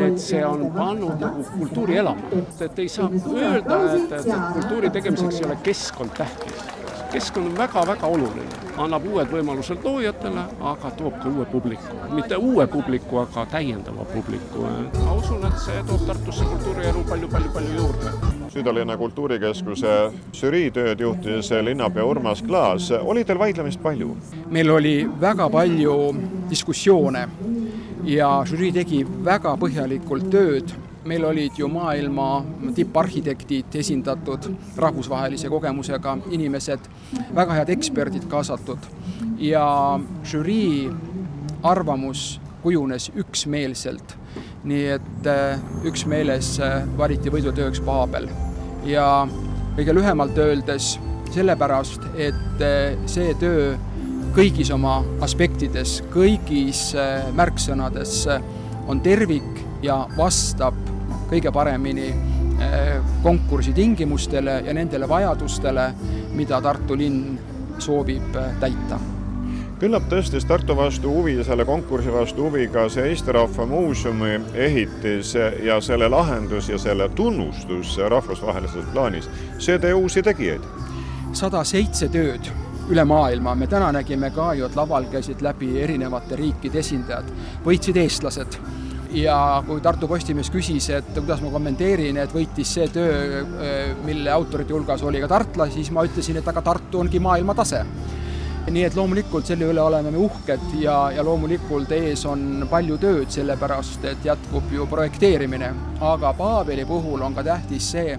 et 0.00 0.18
see 0.22 0.42
on 0.46 0.66
pannud 0.76 1.20
nagu 1.20 1.46
kultuuri 1.58 2.00
elama, 2.02 2.42
et 2.60 2.78
ei 2.78 2.88
saa 2.88 3.10
öelda, 3.10 3.80
et, 3.96 4.18
et 4.20 4.32
kultuuri 4.58 4.90
tegemiseks 4.90 5.40
ei 5.40 5.48
ole 5.50 5.58
keskkond 5.64 6.16
tähtis. 6.18 6.66
Keskkond 7.10 7.50
on 7.50 7.56
väga-väga 7.58 8.06
oluline, 8.06 8.59
annab 8.78 9.06
uued 9.06 9.30
võimalused 9.32 9.84
loojatele, 9.84 10.44
aga 10.72 10.90
toob 10.98 11.16
ka 11.22 11.28
uue 11.28 11.46
publiku. 11.52 11.96
mitte 12.14 12.36
uue 12.36 12.66
publiku, 12.66 13.18
aga 13.18 13.46
täiendava 13.46 14.04
publiku. 14.04 14.66
ma 15.04 15.12
usun, 15.12 15.44
et 15.46 15.58
see 15.58 15.82
toob 15.86 16.06
Tartusse 16.06 16.44
kultuurielu 16.44 17.04
palju-palju-palju 17.08 17.74
juurde. 17.76 18.12
südalinna 18.50 18.96
kultuurikeskuse 18.96 20.12
žüriitööd 20.32 21.00
juhtis 21.00 21.50
linnapea 21.62 22.04
Urmas 22.04 22.42
Klaas, 22.42 22.90
oli 22.90 23.24
teil 23.24 23.38
vaidlemist 23.38 23.82
palju? 23.82 24.16
meil 24.50 24.70
oli 24.70 25.08
väga 25.20 25.48
palju 25.50 25.96
diskussioone 26.50 27.28
ja 28.04 28.30
žürii 28.46 28.72
tegi 28.72 29.04
väga 29.24 29.56
põhjalikult 29.60 30.30
tööd 30.30 30.72
meil 31.10 31.24
olid 31.26 31.58
ju 31.58 31.66
maailma 31.68 32.44
tipparhitektid 32.74 33.74
esindatud, 33.80 34.46
rahvusvahelise 34.78 35.48
kogemusega 35.50 36.16
inimesed, 36.30 36.86
väga 37.34 37.56
head 37.58 37.72
eksperdid 37.74 38.28
kaasatud 38.30 38.86
ja 39.42 39.64
žürii 40.30 40.86
arvamus 41.66 42.38
kujunes 42.62 43.10
üksmeelselt. 43.18 44.16
nii 44.64 44.86
et 44.92 45.26
äh, 45.26 45.60
üksmeeles 45.88 46.50
äh, 46.60 46.82
valiti 46.98 47.30
võidutööks 47.32 47.80
Paabel 47.80 48.26
ja 48.84 49.24
kõige 49.78 49.94
lühemalt 49.96 50.36
öeldes 50.38 50.92
sellepärast, 51.32 52.04
et 52.20 52.60
äh, 52.60 53.00
see 53.08 53.32
töö 53.40 53.72
kõigis 54.36 54.70
oma 54.70 55.00
aspektides, 55.24 56.02
kõigis 56.12 56.92
märksõnades 57.34 58.22
on 58.86 59.00
tervik 59.02 59.64
ja 59.82 60.04
vastab 60.16 60.76
kõige 61.30 61.52
paremini 61.54 62.10
konkursi 63.22 63.72
tingimustele 63.72 64.62
ja 64.66 64.74
nendele 64.74 65.08
vajadustele, 65.08 65.86
mida 66.36 66.60
Tartu 66.60 66.96
linn 66.98 67.38
soovib 67.78 68.36
täita. 68.60 68.98
Küllap 69.80 70.10
tõstis 70.12 70.44
Tartu 70.44 70.76
vastu 70.76 71.08
huvi, 71.08 71.38
selle 71.44 71.64
konkursi 71.64 72.12
vastu 72.12 72.44
huvi 72.48 72.66
ka 72.68 72.84
see 72.92 73.06
Eesti 73.08 73.32
Rahva 73.32 73.64
Muuseumi 73.66 74.34
ehitis 74.52 75.32
ja 75.64 75.78
selle 75.80 76.08
lahendus 76.12 76.68
ja 76.68 76.78
selle 76.78 77.08
tunnustus 77.16 77.96
rahvusvahelises 78.12 78.90
plaanis, 78.92 79.30
see 79.58 79.78
tõi 79.80 79.94
uusi 79.96 80.22
tegijaid. 80.22 80.60
sada 81.32 81.64
seitse 81.64 82.08
tööd 82.08 82.50
üle 82.90 83.04
maailma, 83.04 83.54
me 83.54 83.66
täna 83.66 83.92
nägime 83.92 84.30
ka 84.34 84.52
ju, 84.54 84.66
et 84.66 84.76
laval 84.76 85.04
käisid 85.12 85.40
läbi 85.40 85.80
erinevate 85.80 86.36
riikide 86.36 86.78
esindajad, 86.78 87.24
võitsid 87.64 87.96
eestlased 87.96 88.58
ja 89.16 89.36
kui 89.66 89.80
Tartu 89.82 90.08
Postimees 90.08 90.50
küsis, 90.54 90.90
et 90.94 91.12
kuidas 91.16 91.42
ma 91.42 91.50
kommenteerin, 91.50 92.20
et 92.22 92.32
võitis 92.34 92.76
see 92.76 92.86
töö, 92.92 93.42
mille 94.06 94.30
autorite 94.30 94.74
hulgas 94.76 95.02
oli 95.02 95.20
ka 95.22 95.28
tartlasi, 95.30 95.80
siis 95.80 95.90
ma 95.94 96.04
ütlesin, 96.06 96.38
et 96.38 96.48
aga 96.48 96.62
Tartu 96.62 97.02
ongi 97.02 97.22
maailmatase 97.22 97.84
nii 98.68 98.84
et 98.86 98.96
loomulikult 98.96 99.48
selle 99.48 99.66
üle 99.70 99.82
oleme 99.82 100.12
me 100.12 100.20
uhked 100.20 100.74
ja, 100.78 100.96
ja 101.14 101.24
loomulikult 101.26 101.90
ees 101.96 102.22
on 102.28 102.66
palju 102.70 102.98
tööd, 103.00 103.30
sellepärast 103.32 104.04
et 104.10 104.26
jätkub 104.26 104.70
ju 104.74 104.86
projekteerimine. 104.90 105.72
aga 106.00 106.32
Paabeli 106.36 106.84
puhul 106.84 107.22
on 107.22 107.34
ka 107.34 107.44
tähtis 107.46 107.90
see, 107.96 108.18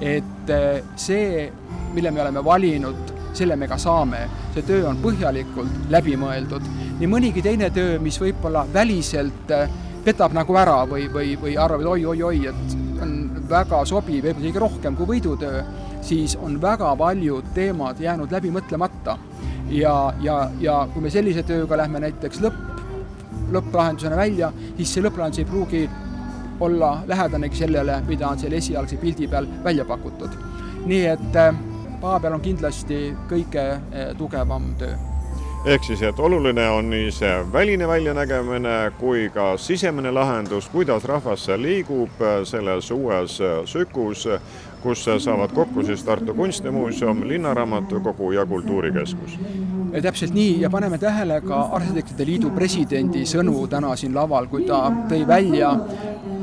et 0.00 0.50
eh, 0.50 0.82
see, 0.96 1.50
mille 1.94 2.10
me 2.10 2.22
oleme 2.22 2.44
valinud, 2.44 3.12
selle 3.36 3.56
me 3.56 3.68
ka 3.68 3.78
saame. 3.78 4.26
see 4.54 4.62
töö 4.66 4.88
on 4.88 4.98
põhjalikult 5.02 5.90
läbi 5.90 6.16
mõeldud. 6.16 6.66
nii 6.98 7.08
mõnigi 7.08 7.42
teine 7.42 7.70
töö, 7.70 7.98
mis 8.00 8.20
võib-olla 8.20 8.66
väliselt 8.72 9.50
eh, 9.50 9.68
petab 10.04 10.34
nagu 10.34 10.56
ära 10.58 10.82
või, 10.88 11.06
või, 11.12 11.36
või 11.38 11.56
arvab, 11.58 11.84
et 11.84 11.92
oi-oi-oi, 11.94 12.46
et 12.50 13.02
on 13.02 13.14
väga 13.50 13.82
sobiv, 13.88 14.24
võib-olla 14.24 14.46
isegi 14.48 14.62
rohkem 14.62 14.96
kui 14.98 15.08
võidutöö, 15.14 15.62
siis 16.02 16.36
on 16.42 16.58
väga 16.62 16.94
paljud 16.98 17.52
teemad 17.54 18.00
jäänud 18.00 18.32
läbi 18.32 18.50
mõtlemata 18.54 19.16
ja, 19.70 20.12
ja, 20.22 20.38
ja 20.60 20.78
kui 20.92 21.04
me 21.04 21.10
sellise 21.10 21.44
tööga 21.46 21.78
lähme 21.78 22.02
näiteks 22.02 22.42
lõpp, 22.42 22.80
lõpplahendusena 23.52 24.18
välja, 24.18 24.52
siis 24.76 24.94
see 24.94 25.04
lõpplahendus 25.04 25.42
ei 25.42 25.48
pruugi 25.48 25.84
olla 26.62 26.92
lähedanegi 27.06 27.62
sellele, 27.64 28.00
mida 28.06 28.28
on 28.30 28.38
selle 28.38 28.58
esialgse 28.62 28.98
pildi 29.02 29.28
peal 29.30 29.48
välja 29.64 29.84
pakutud. 29.84 30.34
nii 30.86 31.06
et 31.06 31.36
äh, 31.38 31.54
Paabel 32.02 32.34
on 32.34 32.42
kindlasti 32.42 33.12
kõige 33.30 33.66
äh, 33.78 34.14
tugevam 34.18 34.72
töö 34.78 35.11
ehk 35.64 35.84
siis, 35.84 36.02
et 36.02 36.18
oluline 36.18 36.64
on 36.70 36.88
nii 36.90 37.10
see 37.14 37.34
väline 37.52 37.86
väljanägemine 37.88 38.92
kui 38.98 39.28
ka 39.30 39.52
sisemine 39.56 40.10
lahendus, 40.10 40.66
kuidas 40.72 41.04
rahvas 41.04 41.46
liigub 41.56 42.24
selles 42.44 42.90
uues 42.90 43.38
sükus, 43.70 44.26
kus 44.82 45.04
saavad 45.18 45.52
kokku 45.54 45.82
siis 45.82 46.04
Tartu 46.04 46.34
Kunstimuuseum, 46.34 47.28
Linnaraamatukogu 47.28 48.32
ja 48.32 48.46
Kultuurikeskus. 48.46 49.38
täpselt 50.02 50.34
nii 50.34 50.60
ja 50.60 50.70
paneme 50.70 50.98
tähele 50.98 51.40
ka 51.40 51.60
Arhitektide 51.60 52.26
Liidu 52.26 52.50
presidendi 52.50 53.26
sõnu 53.28 53.66
täna 53.68 53.96
siin 53.96 54.14
laval, 54.14 54.46
kui 54.46 54.64
ta 54.64 54.88
tõi 55.08 55.26
välja 55.26 55.76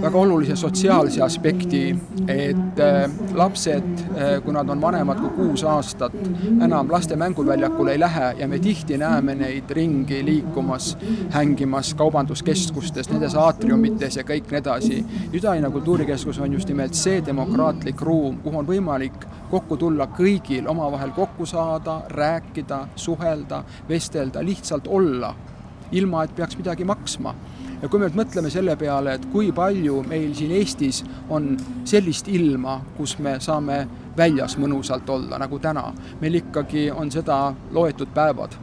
väga 0.02 0.18
olulise 0.18 0.56
sotsiaalse 0.56 1.22
aspekti, 1.22 1.82
et 2.28 2.80
äh, 2.80 3.12
lapsed, 3.36 3.88
äh, 4.16 4.38
kui 4.44 4.54
nad 4.56 4.70
on 4.70 4.82
vanemad 4.82 5.20
kui 5.20 5.32
kuus 5.36 5.64
aastat, 5.68 6.16
enam 6.64 6.92
laste 6.92 7.16
mänguväljakule 7.20 7.92
ei 7.96 8.00
lähe 8.00 8.30
ja 8.40 8.48
me 8.48 8.60
tihti 8.60 8.98
näeme 8.98 9.36
neid 9.36 9.72
ringi 9.76 10.22
liikumas, 10.26 10.94
hängimas 11.36 11.94
kaubanduskeskustes, 12.00 13.10
nendes 13.10 13.36
aatriumites 13.36 14.20
ja 14.20 14.24
kõik 14.24 14.52
nii 14.52 14.62
edasi. 14.62 15.02
Südalinna 15.34 15.72
kultuurikeskus 15.74 16.40
on 16.40 16.54
just 16.54 16.70
nimelt 16.70 16.96
see 16.96 17.20
demokraatlik 17.26 18.02
ruum, 18.02 18.29
kuhu 18.44 18.62
on 18.62 18.68
võimalik 18.68 19.26
kokku 19.50 19.78
tulla 19.78 20.08
kõigil, 20.14 20.68
omavahel 20.70 21.12
kokku 21.16 21.46
saada, 21.46 22.02
rääkida, 22.10 22.86
suhelda, 22.96 23.64
vestelda, 23.90 24.44
lihtsalt 24.46 24.88
olla, 24.88 25.34
ilma 25.92 26.24
et 26.24 26.36
peaks 26.36 26.58
midagi 26.58 26.86
maksma. 26.86 27.36
Ja 27.82 27.88
kui 27.88 28.00
me 28.00 28.10
nüüd 28.10 28.18
mõtleme 28.20 28.50
selle 28.52 28.76
peale, 28.76 29.14
et 29.16 29.26
kui 29.32 29.54
palju 29.56 30.02
meil 30.08 30.34
siin 30.36 30.52
Eestis 30.52 31.00
on 31.32 31.54
sellist 31.88 32.28
ilma, 32.28 32.82
kus 32.98 33.16
me 33.24 33.38
saame 33.40 33.86
väljas 34.18 34.58
mõnusalt 34.60 35.08
olla, 35.10 35.40
nagu 35.40 35.60
täna, 35.64 35.86
meil 36.20 36.42
ikkagi 36.42 36.90
on 36.92 37.12
seda 37.12 37.54
loetud 37.72 38.12
päevad. 38.14 38.58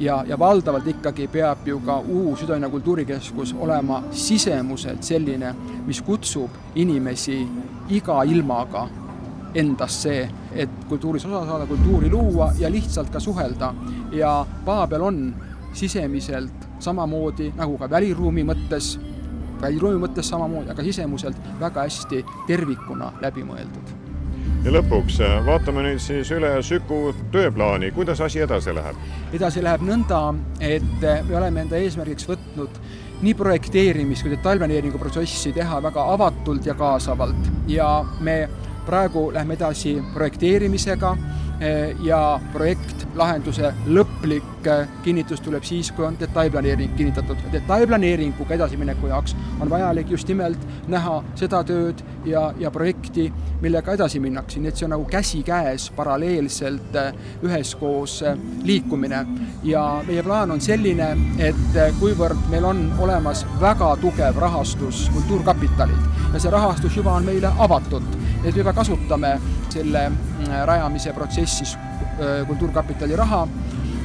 Ja, 0.00 0.22
ja 0.26 0.38
valdavalt 0.40 0.88
ikkagi 0.88 1.28
peab 1.28 1.66
ju 1.68 1.76
ka 1.84 1.98
uus 2.00 2.40
Südalinna 2.40 2.70
kultuurikeskus 2.72 3.52
olema 3.60 4.00
sisemuselt 4.10 5.04
selline, 5.04 5.52
mis 5.86 6.00
kutsub 6.02 6.56
inimesi 6.74 7.42
iga 7.92 8.22
ilmaga 8.24 8.88
endasse, 9.54 10.28
et 10.52 10.84
kultuuris 10.88 11.24
osa 11.26 11.46
saada, 11.46 11.66
kultuuri 11.66 12.10
luua 12.10 12.52
ja 12.58 12.70
lihtsalt 12.70 13.10
ka 13.10 13.20
suhelda. 13.20 13.74
ja 14.12 14.46
Paabel 14.64 15.02
on 15.02 15.34
sisemiselt 15.72 16.68
samamoodi 16.78 17.52
nagu 17.56 17.78
ka 17.78 17.90
väliruumi 17.90 18.44
mõttes, 18.44 18.98
väliruumi 19.60 20.00
mõttes 20.06 20.28
samamoodi, 20.28 20.70
aga 20.70 20.82
sisemuselt 20.82 21.36
väga 21.60 21.86
hästi 21.86 22.24
tervikuna 22.46 23.12
läbi 23.20 23.44
mõeldud. 23.44 23.92
ja 24.64 24.70
lõpuks 24.70 25.20
äh, 25.20 25.38
vaatame 25.46 25.82
nüüd 25.82 25.98
siis 25.98 26.30
üle 26.30 26.62
Süku 26.62 27.14
tööplaani, 27.32 27.90
kuidas 27.90 28.20
asi 28.20 28.40
edasi 28.40 28.74
läheb? 28.74 28.96
edasi 29.32 29.62
läheb 29.62 29.82
nõnda, 29.86 30.34
et 30.60 31.04
äh, 31.04 31.24
me 31.28 31.36
oleme 31.36 31.66
enda 31.66 31.76
eesmärgiks 31.76 32.28
võtnud 32.28 32.82
nii 33.22 33.34
projekteerimis- 33.38 34.22
kui 34.22 34.30
detailplaneeringu 34.34 34.98
protsessi 34.98 35.52
teha 35.52 35.82
väga 35.82 36.04
avatult 36.14 36.66
ja 36.66 36.74
kaasavalt 36.74 37.50
ja 37.70 38.04
me 38.20 38.48
praegu 38.86 39.30
lähme 39.34 39.54
edasi 39.54 39.96
projekteerimisega 40.14 41.16
Eh, 41.62 41.92
ja 42.02 42.40
projektlahenduse 42.50 43.68
lõplik 43.86 44.66
eh, 44.66 44.88
kinnitus 45.04 45.38
tuleb 45.44 45.62
siis, 45.62 45.92
kui 45.94 46.02
on 46.02 46.16
detailplaneering 46.18 46.96
kinnitatud. 46.98 47.38
detailplaneeringuga 47.52 48.56
edasimineku 48.56 49.06
jaoks 49.06 49.36
on 49.60 49.70
vajalik 49.70 50.10
just 50.10 50.26
nimelt 50.28 50.58
näha 50.90 51.20
seda 51.38 51.60
tööd 51.62 52.02
ja, 52.26 52.48
ja 52.58 52.70
projekti, 52.74 53.28
millega 53.60 53.94
edasi 53.94 54.18
minnakse, 54.18 54.58
nii 54.58 54.72
et 54.72 54.80
see 54.80 54.88
on 54.88 54.94
nagu 54.96 55.06
käsikäes 55.12 55.86
paralleelselt 55.94 56.98
eh, 56.98 57.12
üheskoos 57.46 58.18
liikumine. 58.64 59.22
ja 59.62 59.84
meie 60.08 60.22
plaan 60.22 60.50
on 60.50 60.60
selline, 60.60 61.12
et 61.38 61.78
kuivõrd 62.00 62.50
meil 62.50 62.66
on 62.66 62.88
olemas 62.98 63.46
väga 63.60 63.94
tugev 64.02 64.42
rahastus 64.48 65.06
Kultuurkapitalilt 65.14 66.10
ja 66.32 66.40
see 66.40 66.50
rahastus 66.50 66.96
juba 66.96 67.12
on 67.12 67.24
meile 67.28 67.54
avatud, 67.58 68.06
et 68.44 68.54
me 68.54 68.58
juba 68.58 68.72
kasutame 68.72 69.40
selle 69.70 70.04
äh, 70.06 70.64
rajamise 70.64 71.12
protsessis 71.12 71.78
Kultuurkapitali 72.46 73.16
raha, 73.16 73.46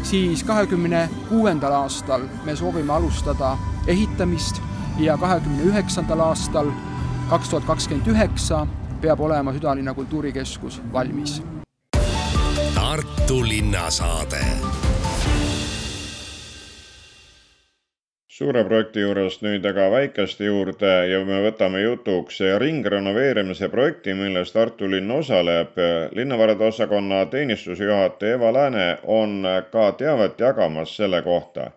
siis 0.03 0.43
kahekümne 0.43 1.09
kuuendal 1.29 1.73
aastal 1.75 2.23
me 2.45 2.55
soovime 2.55 2.93
alustada 2.93 3.57
ehitamist 3.87 4.61
ja 4.99 5.17
kahekümne 5.17 5.63
üheksandal 5.63 6.19
aastal, 6.19 6.71
kaks 7.29 7.49
tuhat 7.49 7.67
kakskümmend 7.67 8.07
üheksa, 8.07 8.65
peab 9.01 9.19
olema 9.19 9.53
Südalinna 9.53 9.93
kultuurikeskus 9.93 10.81
valmis. 10.93 11.41
Tartu 12.75 13.43
linnasaade 13.43 14.45
suure 18.37 18.61
projekti 18.67 19.01
juurest 19.01 19.41
nüüd 19.41 19.63
aga 19.65 19.87
väikeste 19.89 20.45
juurde 20.45 20.89
ja 21.09 21.23
me 21.25 21.39
võtame 21.41 21.79
jutuks 21.81 22.37
ringrenoveerimise 22.61 23.69
projekti, 23.73 24.13
milles 24.13 24.53
Tartu 24.53 24.89
linn 24.91 25.09
osaleb. 25.15 25.79
linnavarade 26.13 26.67
osakonna 26.67 27.23
teenistusjuhataja 27.33 28.37
Eva 28.37 28.53
Lääne 28.53 28.85
on 29.03 29.41
ka 29.71 29.91
teavet 29.97 30.39
jagamas 30.39 30.93
selle 30.99 31.23
kohta 31.25 31.71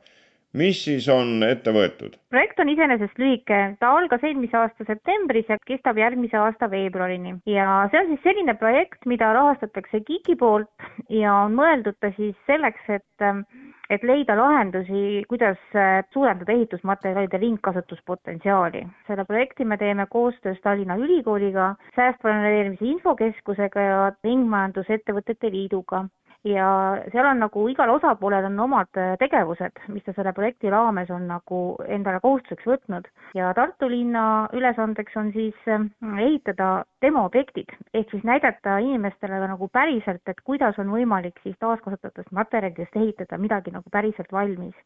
mis 0.53 0.85
siis 0.85 1.09
on 1.09 1.41
ette 1.47 1.73
võetud? 1.73 2.19
projekt 2.29 2.61
on 2.61 2.69
iseenesest 2.69 3.19
lühike, 3.23 3.61
ta 3.81 3.95
algas 3.97 4.25
eelmise 4.27 4.61
aasta 4.61 4.85
septembris 4.85 5.49
ja 5.49 5.57
kestab 5.65 5.97
järgmise 6.03 6.37
aasta 6.37 6.69
veebruarini 6.71 7.39
ja 7.49 7.87
see 7.91 8.05
on 8.05 8.13
siis 8.13 8.25
selline 8.27 8.59
projekt, 8.61 9.01
mida 9.07 9.33
rahastatakse 9.33 10.03
KIK-i 10.05 10.37
poolt 10.37 10.89
ja 11.09 11.41
on 11.47 11.57
mõeldud 11.57 11.97
ta 12.05 12.13
siis 12.19 12.37
selleks, 12.51 12.85
et 12.99 13.31
et 13.91 14.05
leida 14.07 14.37
lahendusi, 14.39 15.25
kuidas 15.29 15.59
äh, 15.75 16.05
suurendada 16.15 16.53
ehitusmaterjalide 16.53 17.41
ringkasutuspotentsiaali. 17.43 18.85
selle 19.07 19.25
projekti 19.25 19.65
me 19.65 19.77
teeme 19.77 20.07
koostöös 20.11 20.61
Tallinna 20.63 20.97
Ülikooliga, 20.97 21.75
säästva 21.97 22.31
renoveerimise 22.31 22.87
infokeskusega 22.87 23.81
ja 23.81 24.13
Ringmajandusettevõtete 24.25 25.51
Liiduga 25.51 26.05
ja 26.45 26.69
seal 27.13 27.27
on 27.29 27.43
nagu 27.43 27.67
igal 27.69 27.91
osapoolel 27.93 28.47
on 28.49 28.59
omad 28.65 29.01
äh, 29.01 29.13
tegevused, 29.21 29.83
mis 29.93 30.05
ta 30.07 30.15
selle 30.17 30.33
projekti 30.37 30.71
raames 30.73 31.11
on 31.13 31.27
nagu 31.29 31.61
endale 31.89 32.21
kohustuseks 32.25 32.69
võtnud. 32.71 33.09
Ja 33.37 33.53
Tartu 33.57 33.91
linna 33.91 34.25
ülesandeks 34.57 35.17
on 35.21 35.33
siis 35.37 35.69
äh, 35.69 35.85
ehitada 36.25 36.71
demoobjektid 37.05 37.77
ehk 37.95 38.11
siis 38.15 38.25
näidata 38.25 38.79
inimestele 38.81 39.41
nagu 39.53 39.69
päriselt, 39.69 40.23
et 40.29 40.41
kuidas 40.45 40.79
on 40.79 40.93
võimalik 40.95 41.41
siis 41.45 41.57
taaskasutatud 41.61 42.33
materjalidest 42.33 42.97
ehitada 42.97 43.39
midagi 43.39 43.73
nagu 43.75 43.93
päriselt 43.93 44.33
valmis 44.33 44.77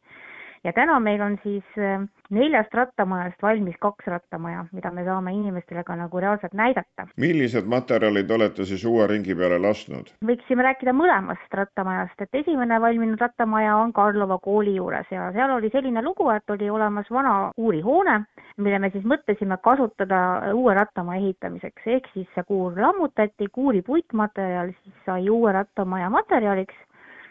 ja 0.64 0.72
täna 0.72 0.98
meil 1.00 1.20
on 1.22 1.36
siis 1.42 1.64
äh, 1.78 2.00
neljast 2.30 2.74
rattamajast 2.74 3.42
valmis 3.42 3.76
kaks 3.80 4.06
rattamaja, 4.06 4.64
mida 4.72 4.90
me 4.90 5.04
saame 5.04 5.32
inimestele 5.36 5.84
ka 5.84 5.96
nagu 5.96 6.20
reaalselt 6.20 6.54
näidata. 6.56 7.06
millised 7.16 7.68
materjalid 7.68 8.30
olete 8.30 8.64
siis 8.64 8.84
uue 8.84 9.06
ringi 9.06 9.34
peale 9.34 9.58
lasknud? 9.58 10.12
võiksime 10.26 10.66
rääkida 10.66 10.94
mõlemast 10.96 11.58
rattamajast, 11.60 12.20
et 12.20 12.40
esimene 12.42 12.80
valminud 12.80 13.20
rattamaja 13.20 13.76
on 13.76 13.92
Karlova 13.92 14.38
kooli 14.38 14.76
juures 14.76 15.10
ja 15.10 15.30
seal 15.36 15.56
oli 15.58 15.70
selline 15.72 16.02
lugu, 16.02 16.30
et 16.30 16.50
oli 16.50 16.70
olemas 16.70 17.10
vana 17.10 17.34
kuurihoone, 17.56 18.20
mille 18.56 18.78
me 18.78 18.90
siis 18.94 19.04
mõtlesime 19.04 19.58
kasutada 19.62 20.20
uue 20.54 20.74
rattamaja 20.74 21.20
ehitamiseks, 21.20 21.86
ehk 21.86 22.10
siis 22.14 22.28
see 22.34 22.48
kuur 22.48 22.80
lammutati, 22.80 23.48
kuuri 23.52 23.82
puitmaterjal 23.82 24.72
siis 24.82 24.96
sai 25.06 25.28
uue 25.30 25.52
rattamaja 25.52 26.10
materjaliks 26.10 26.74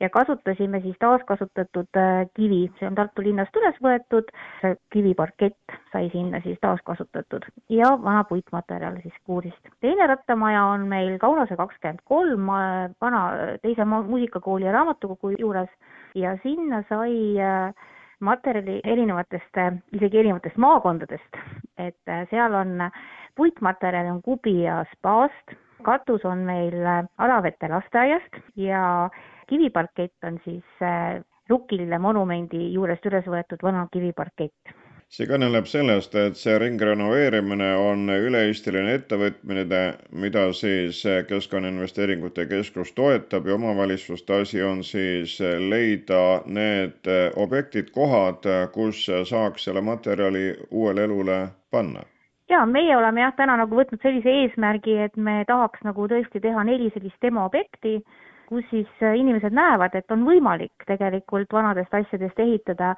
ja 0.03 0.09
kasutasime 0.09 0.81
siis 0.83 0.95
taaskasutatud 0.99 1.97
äh, 1.97 2.25
kivi, 2.35 2.65
see 2.79 2.87
on 2.89 2.95
Tartu 2.97 3.23
linnast 3.23 3.55
üles 3.59 3.77
võetud, 3.83 4.31
see 4.59 4.75
kiviparkett 4.93 5.77
sai 5.93 6.09
sinna 6.11 6.41
siis 6.43 6.59
taaskasutatud 6.63 7.47
ja 7.71 7.93
vana 8.03 8.25
puitmaterjal 8.27 8.99
siis 9.03 9.15
kuurist. 9.23 9.71
teine 9.81 10.07
rattamaja 10.11 10.65
on 10.73 10.87
meil 10.91 11.17
Kaunase 11.23 11.55
kakskümmend 11.59 12.03
kolm, 12.09 12.51
vana 13.01 13.23
teise 13.63 13.85
muusikakooli 13.87 14.67
ja 14.67 14.75
raamatukogu 14.75 15.35
juures. 15.39 15.71
Ja 16.15 16.35
sinna 16.43 16.83
sai 16.89 17.39
äh, 17.41 17.73
materjali 18.19 18.81
erinevatest, 18.83 19.59
isegi 19.95 20.19
erinevatest 20.19 20.57
maakondadest, 20.57 21.43
et 21.77 22.11
äh, 22.11 22.27
seal 22.29 22.53
on 22.53 22.89
puitmaterjal 23.35 24.11
on 24.11 24.21
Kubi 24.21 24.59
ja 24.63 24.83
Spaast, 24.91 25.55
katus 25.83 26.25
on 26.25 26.43
meil 26.47 26.75
Alavete 27.17 27.67
lasteaiast 27.71 28.43
ja 28.55 29.09
kiviparkett 29.49 30.27
on 30.27 30.39
siis 30.45 30.81
äh, 30.81 31.21
Rukkilille 31.49 31.99
monumendi 31.99 32.69
juurest 32.73 33.05
üles 33.05 33.27
võetud 33.27 33.63
vana 33.63 33.87
kiviparkett. 33.91 34.73
See 35.13 35.27
kõneleb 35.29 35.67
sellest, 35.69 36.15
et 36.17 36.39
see 36.39 36.55
ringrenoveerimine 36.57 37.67
on 37.77 38.07
üle-eestiline 38.09 38.95
ettevõtmine, 38.97 39.81
mida 40.23 40.45
siis 40.57 41.03
Keskkonnainvesteeringute 41.29 42.47
Keskus 42.49 42.95
toetab 42.97 43.45
ja 43.45 43.53
omavalitsuste 43.59 44.39
asi 44.41 44.63
on 44.65 44.81
siis 44.87 45.35
leida 45.69 46.23
need 46.47 47.11
objektid, 47.45 47.91
kohad, 47.93 48.49
kus 48.73 49.03
saaks 49.29 49.69
selle 49.69 49.85
materjali 49.85 50.47
uuele 50.71 51.05
elule 51.05 51.39
panna. 51.69 52.07
Ja 52.49 52.65
meie 52.65 52.97
oleme 52.97 53.21
jah, 53.21 53.37
täna 53.37 53.59
nagu 53.61 53.77
võtnud 53.77 54.01
sellise 54.01 54.33
eesmärgi, 54.41 54.97
et 55.05 55.15
me 55.17 55.43
tahaks 55.45 55.85
nagu 55.85 56.09
tõesti 56.09 56.41
teha 56.41 56.65
neli 56.65 56.89
sellist 56.95 57.21
demoobjekti, 57.21 57.99
kus 58.49 58.65
siis 58.69 58.89
äh, 59.01 59.17
inimesed 59.19 59.53
näevad, 59.55 59.95
et 59.95 60.11
on 60.11 60.25
võimalik 60.27 60.87
tegelikult 60.87 61.51
vanadest 61.53 61.93
asjadest 61.93 62.39
ehitada 62.39 62.93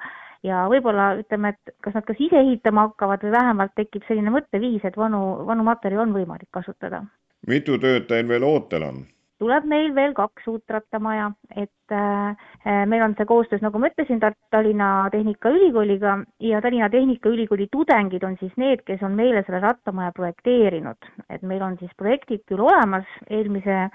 ja 0.46 0.66
võib-olla 0.70 1.12
ütleme, 1.20 1.54
et 1.54 1.74
kas 1.84 1.96
nad 1.96 2.06
kas 2.06 2.20
ise 2.20 2.38
ehitama 2.40 2.88
hakkavad 2.88 3.24
või 3.26 3.34
vähemalt 3.36 3.74
tekib 3.76 4.06
selline 4.08 4.32
mõtteviis, 4.34 4.84
et 4.84 4.96
vanu, 4.96 5.22
vanu 5.48 5.66
materjali 5.66 6.06
on 6.06 6.16
võimalik 6.16 6.50
kasutada. 6.50 7.04
mitu 7.46 7.78
tööd 7.78 8.08
teil 8.08 8.28
veel 8.28 8.44
ootel 8.44 8.82
on? 8.82 9.04
tuleb 9.38 9.66
meil 9.68 9.90
veel 9.96 10.14
kaks 10.16 10.46
uut 10.48 10.72
rattamaja, 10.72 11.28
et 11.56 11.92
äh, 11.92 12.46
meil 12.88 13.04
on 13.04 13.14
see 13.18 13.28
koostöös, 13.28 13.62
nagu 13.64 13.78
ma 13.78 13.90
ütlesin, 13.90 14.20
Tallinna 14.50 15.08
Tehnikaülikooliga 15.12 16.18
ja 16.40 16.60
Tallinna 16.64 16.88
Tehnikaülikooli 16.92 17.68
tudengid 17.72 18.24
on 18.24 18.36
siis 18.40 18.54
need, 18.56 18.84
kes 18.88 19.02
on 19.04 19.16
meile 19.18 19.44
selle 19.46 19.60
rattamaja 19.64 20.14
projekteerinud, 20.16 21.10
et 21.30 21.42
meil 21.42 21.62
on 21.62 21.76
siis 21.80 21.92
projektid 22.00 22.46
küll 22.48 22.64
olemas, 22.64 23.08
eelmise 23.30 23.88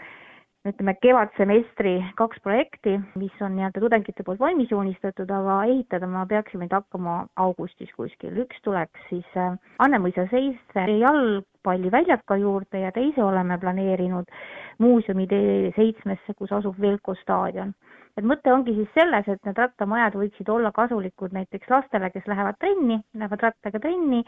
ütleme, 0.69 0.93
kevadsemestri 1.01 1.93
kaks 2.19 2.41
projekti, 2.45 2.93
mis 3.17 3.39
on 3.41 3.55
nii-öelda 3.57 3.81
tudengite 3.81 4.25
poolt 4.25 4.41
valmis 4.41 4.69
joonistatud, 4.69 5.31
aga 5.33 5.55
ehitada 5.71 6.09
me 6.09 6.21
peaksime 6.29 6.67
nüüd 6.67 6.75
hakkama 6.75 7.15
augustis 7.45 7.89
kuskil. 7.97 8.37
üks 8.43 8.61
tuleks 8.67 9.07
siis 9.09 9.25
äh, 9.41 9.57
Annemõisa 9.81 10.27
seisse 10.29 10.85
jalgpalliväljaka 11.01 12.37
juurde 12.43 12.83
ja 12.85 12.93
teise 12.93 13.23
oleme 13.25 13.57
planeerinud 13.57 14.29
muuseumi 14.77 15.27
seitsmesse, 15.75 16.37
kus 16.37 16.53
asub 16.53 16.77
Velko 16.81 17.15
staadion. 17.23 17.73
et 18.17 18.25
mõte 18.27 18.53
ongi 18.53 18.75
siis 18.77 18.89
selles, 18.93 19.27
et 19.27 19.45
need 19.45 19.57
rattamajad 19.57 20.13
võiksid 20.13 20.49
olla 20.49 20.71
kasulikud 20.71 21.33
näiteks 21.33 21.69
lastele, 21.69 22.09
kes 22.13 22.27
lähevad 22.27 22.59
trenni, 22.59 23.01
lähevad 23.17 23.49
rattaga 23.49 23.79
trenni 23.79 24.23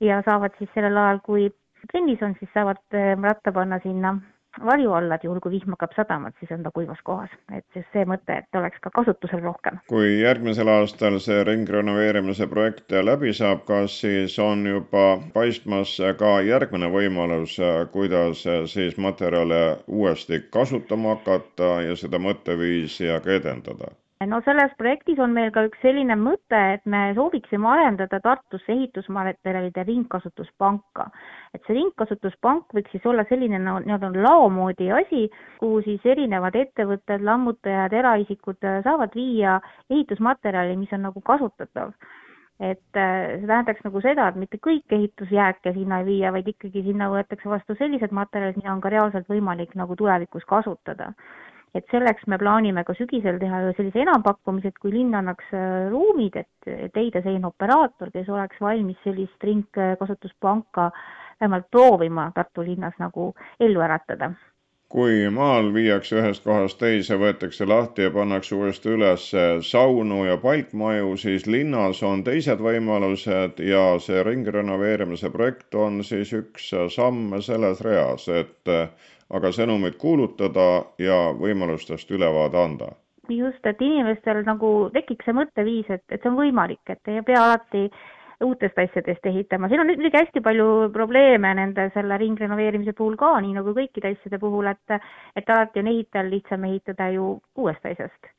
ja 0.00 0.20
saavad 0.26 0.52
siis 0.58 0.68
sellel 0.74 0.96
ajal, 0.96 1.20
kui 1.24 1.52
trennis 1.92 2.20
on, 2.22 2.36
siis 2.38 2.52
saavad 2.52 2.82
äh, 2.92 3.14
ratta 3.22 3.52
panna 3.56 3.80
sinna 3.80 4.18
varju 4.64 4.92
alla, 4.92 5.14
et 5.14 5.24
juhul, 5.24 5.40
kui 5.44 5.52
vihm 5.52 5.74
hakkab 5.74 5.94
sadama, 5.96 6.30
et 6.30 6.40
siis 6.40 6.52
on 6.54 6.62
ta 6.62 6.70
kuivas 6.74 7.00
kohas. 7.04 7.30
et 7.56 7.64
siis 7.72 7.86
see 7.92 8.04
mõte, 8.08 8.38
et 8.38 8.58
oleks 8.60 8.80
ka 8.84 8.90
kasutusel 8.94 9.42
rohkem. 9.44 9.78
kui 9.92 10.20
järgmisel 10.20 10.68
aastal 10.72 11.18
see 11.24 11.44
ringrenoveerimise 11.44 12.48
projekt 12.54 12.96
läbi 13.10 13.34
saab, 13.40 13.64
kas 13.68 14.00
siis 14.00 14.38
on 14.38 14.66
juba 14.66 15.06
paistmas 15.34 15.96
ka 16.18 16.32
järgmine 16.48 16.90
võimalus, 16.96 17.58
kuidas 17.92 18.44
siis 18.74 18.96
materjale 18.96 19.62
uuesti 19.86 20.42
kasutama 20.50 21.16
hakata 21.16 21.72
ja 21.88 21.96
seda 21.96 22.18
mõtteviisi 22.18 23.12
ka 23.24 23.38
edendada? 23.40 23.94
No 24.26 24.40
selles 24.42 24.72
projektis 24.78 25.18
on 25.22 25.30
meil 25.34 25.52
ka 25.54 25.62
üks 25.68 25.78
selline 25.82 26.16
mõte, 26.18 26.58
et 26.74 26.82
me 26.90 27.12
sooviksime 27.14 27.68
arendada 27.70 28.18
Tartusse 28.20 28.72
ehitusmaterjalide 28.74 29.84
ringkasutuspanka. 29.86 31.06
et 31.54 31.62
see 31.66 31.76
ringkasutuspank 31.78 32.74
võiks 32.74 32.90
siis 32.90 33.06
olla 33.06 33.24
selline 33.28 33.58
no, 33.62 33.78
nii-öelda 33.78 34.10
lao 34.26 34.48
moodi 34.50 34.90
asi, 34.90 35.28
kuhu 35.60 35.82
siis 35.86 36.04
erinevad 36.04 36.56
ettevõtted, 36.58 37.22
lammutajad, 37.22 37.92
eraisikud 37.92 38.58
saavad 38.84 39.14
viia 39.14 39.60
ehitusmaterjali, 39.90 40.76
mis 40.76 40.92
on 40.92 41.06
nagu 41.06 41.20
kasutatav 41.20 41.94
et 42.58 42.96
äh, 42.98 43.38
see 43.38 43.46
tähendaks 43.46 43.84
nagu 43.86 44.00
seda, 44.02 44.28
et 44.28 44.38
mitte 44.40 44.58
kõik 44.58 44.90
ehitusjääke 44.90 45.72
sinna 45.76 46.00
ei 46.02 46.08
viia, 46.08 46.32
vaid 46.34 46.48
ikkagi 46.50 46.82
sinna 46.82 47.06
võetakse 47.12 47.46
vastu 47.46 47.76
sellised 47.78 48.10
materjalid, 48.10 48.58
mida 48.58 48.72
on 48.72 48.82
ka 48.82 48.90
reaalselt 48.90 49.30
võimalik 49.30 49.76
nagu 49.78 49.94
tulevikus 49.94 50.42
kasutada 50.42 51.12
et 51.74 51.86
selleks 51.92 52.26
me 52.26 52.38
plaanime 52.40 52.84
ka 52.84 52.94
sügisel 52.98 53.38
teha 53.40 53.62
sellise 53.76 54.02
enampakkumise, 54.04 54.72
et 54.72 54.82
kui 54.82 54.92
linn 54.94 55.14
annaks 55.14 55.52
äh, 55.52 55.88
ruumid, 55.92 56.36
et, 56.40 56.70
et 56.88 56.96
leida 56.96 57.22
selline 57.24 57.48
operaator, 57.50 58.12
kes 58.14 58.28
oleks 58.32 58.60
valmis 58.64 59.00
sellist 59.04 59.48
ringkasutuspanka 59.50 60.90
vähemalt 61.40 61.70
proovima 61.70 62.30
Tartu 62.34 62.64
linnas 62.66 62.94
nagu 62.98 63.32
ellu 63.60 63.82
äratada. 63.84 64.32
Kui 64.88 65.26
maal 65.28 65.66
viiakse 65.74 66.16
ühest 66.16 66.46
kohast 66.48 66.78
teise, 66.80 67.18
võetakse 67.20 67.66
lahti 67.68 68.06
ja 68.06 68.12
pannakse 68.14 68.54
uuesti 68.56 68.94
üles 68.94 69.26
saunu 69.70 70.22
ja 70.24 70.38
palkmaju, 70.40 71.10
siis 71.20 71.44
linnas 71.46 72.00
on 72.10 72.22
teised 72.24 72.62
võimalused 72.64 73.60
ja 73.60 73.82
see 74.00 74.22
ringrenoveerimise 74.24 75.28
projekt 75.34 75.76
on 75.76 76.00
siis 76.10 76.32
üks 76.40 76.70
samm 76.96 77.36
selles 77.44 77.84
reas, 77.84 78.24
et 78.32 78.72
aga 79.30 79.50
sõnumit 79.52 79.98
kuulutada 80.00 80.68
ja 80.98 81.18
võimalustest 81.36 82.10
ülevaade 82.10 82.58
anda. 82.62 82.92
just, 83.28 83.66
et 83.66 83.82
inimestel 83.84 84.40
nagu 84.46 84.90
tekiks 84.92 85.26
see 85.28 85.34
mõtteviis, 85.36 85.90
et, 85.92 86.04
et 86.08 86.22
see 86.22 86.30
on 86.30 86.38
võimalik, 86.38 86.80
et 86.88 87.10
ei 87.12 87.20
pea 87.22 87.42
alati 87.44 87.90
uutest 88.40 88.78
asjadest 88.78 89.26
ehitama, 89.26 89.68
siin 89.68 89.82
on 89.82 89.90
muidugi 89.90 90.16
hästi 90.16 90.40
palju 90.40 90.68
probleeme 90.94 91.50
nende 91.58 91.90
selle 91.94 92.16
ringrenoveerimise 92.22 92.94
puhul 92.96 93.18
ka, 93.20 93.34
nii 93.44 93.56
nagu 93.58 93.74
kõikide 93.76 94.14
asjade 94.14 94.38
puhul, 94.40 94.70
et 94.70 94.96
et 95.36 95.50
alati 95.50 95.82
on 95.82 95.92
ehitajal 95.92 96.30
lihtsam 96.32 96.64
ehitada 96.70 97.10
ju 97.12 97.34
uuest 97.56 97.84
asjast 97.92 98.32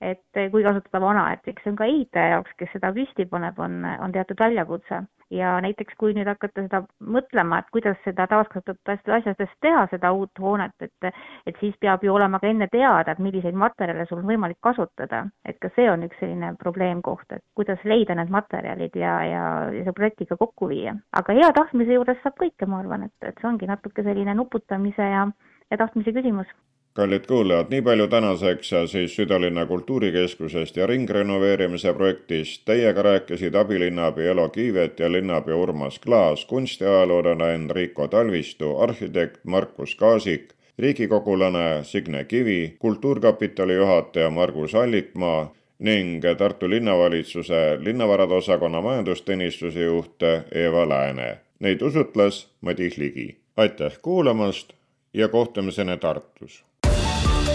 et 0.00 0.50
kui 0.50 0.62
kasutada 0.64 1.00
vana, 1.00 1.24
et 1.32 1.48
eks 1.48 1.62
see 1.64 1.72
on 1.72 1.76
ka 1.78 1.86
ehitaja 1.88 2.36
jaoks, 2.36 2.54
kes 2.58 2.72
seda 2.74 2.90
püsti 2.94 3.26
paneb, 3.30 3.58
on, 3.62 3.84
on 3.84 4.14
teatud 4.14 4.40
väljakutse. 4.40 5.04
ja 5.34 5.54
näiteks, 5.64 5.94
kui 5.98 6.12
nüüd 6.14 6.28
hakata 6.28 6.62
seda 6.62 6.78
mõtlema, 7.14 7.58
et 7.58 7.70
kuidas 7.74 7.96
seda 8.04 8.26
taaskasutatud 8.30 9.14
asjadest 9.16 9.54
teha, 9.64 9.86
seda 9.90 10.12
uut 10.12 10.38
hoonet, 10.38 10.74
et 10.84 11.08
et 11.46 11.56
siis 11.60 11.74
peab 11.80 12.04
ju 12.04 12.12
olema 12.14 12.38
ka 12.38 12.46
enne 12.46 12.68
teada, 12.70 13.12
et 13.12 13.22
milliseid 13.24 13.56
materjale 13.56 14.06
sul 14.06 14.20
on 14.20 14.28
võimalik 14.28 14.60
kasutada. 14.60 15.24
et 15.44 15.58
ka 15.60 15.70
see 15.76 15.88
on 15.90 16.04
üks 16.06 16.20
selline 16.20 16.54
probleemkoht, 16.60 17.32
et 17.32 17.42
kuidas 17.54 17.82
leida 17.84 18.14
need 18.14 18.30
materjalid 18.30 18.96
ja, 18.96 19.16
ja, 19.24 19.44
ja 19.72 19.84
see 19.84 19.96
projektiga 19.96 20.36
kokku 20.36 20.68
viia. 20.68 20.94
aga 21.12 21.32
hea 21.40 21.50
tahtmise 21.52 21.98
juures 21.98 22.20
saab 22.22 22.36
kõike, 22.44 22.66
ma 22.66 22.78
arvan, 22.84 23.08
et, 23.08 23.16
et 23.22 23.40
see 23.40 23.48
ongi 23.48 23.66
natuke 23.66 24.02
selline 24.02 24.34
nuputamise 24.34 25.10
ja, 25.16 25.26
ja 25.70 25.76
tahtmise 25.80 26.12
küsimus 26.12 26.52
kallid 26.94 27.26
kuulajad, 27.26 27.66
nii 27.70 27.82
palju 27.82 28.06
tänaseks 28.06 28.70
siis 28.86 29.16
südalinna 29.16 29.66
kultuurikeskusest 29.66 30.76
ja 30.76 30.86
ringrenoveerimise 30.86 31.92
projektist. 31.92 32.62
Teiega 32.64 33.02
rääkisid 33.02 33.54
abilinnapea 33.54 34.30
Elo 34.30 34.48
Kiivet 34.48 35.00
ja 35.00 35.12
linnapea 35.12 35.56
Urmas 35.56 35.98
Klaas, 35.98 36.44
kunstiajaloolane 36.44 37.54
Enrico 37.54 38.08
Talvistu, 38.08 38.76
arhitekt 38.78 39.44
Markus 39.44 39.94
Kaasik, 39.94 40.52
riigikogulane 40.78 41.84
Signe 41.84 42.24
Kivi, 42.24 42.76
Kultuurkapitali 42.78 43.74
juhataja 43.74 44.30
Margus 44.30 44.74
Allikmaa 44.74 45.54
ning 45.78 46.22
Tartu 46.38 46.70
linnavalitsuse 46.70 47.78
linnavarade 47.80 48.34
osakonna 48.34 48.80
majandusteenistuse 48.80 49.82
juht 49.84 50.22
Eva 50.52 50.88
Lääne. 50.88 51.38
Neid 51.58 51.82
usutles 51.82 52.48
Madis 52.60 52.98
Ligi. 52.98 53.36
aitäh 53.56 53.98
kuulamast 54.02 54.72
ja 55.14 55.28
kohtumiseni 55.28 55.96
Tartus! 55.96 56.64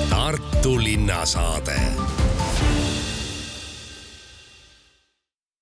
Tartu 0.10 0.84
linnasaade 0.84 1.82